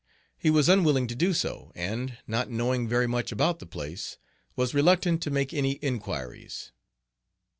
He 0.35 0.49
was 0.49 0.67
unwilling 0.67 1.05
to 1.09 1.15
do 1.15 1.31
so, 1.31 1.71
and, 1.75 2.17
not 2.25 2.49
knowing 2.49 2.87
very 2.87 3.05
much 3.05 3.31
about 3.31 3.59
the 3.59 3.67
place, 3.67 4.17
was 4.55 4.73
reluctant 4.73 5.21
to 5.21 5.29
make 5.29 5.53
any 5.53 5.73
inquiries. 5.83 6.71